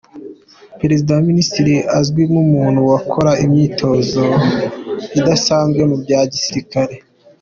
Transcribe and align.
Perezida 0.79 1.09
wa 1.15 1.21
Misiri 1.37 1.75
azwi 1.99 2.21
nk’umuntu 2.29 2.79
wakoze 2.91 3.31
imyitozo 3.45 4.23
idasanzwe 5.19 5.81
mu 5.89 5.95
bya 6.03 6.19
gisirikare. 6.31 6.95